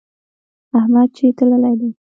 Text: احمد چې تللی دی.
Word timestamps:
احمد 0.79 1.09
چې 1.17 1.25
تللی 1.37 1.73
دی. 1.79 1.89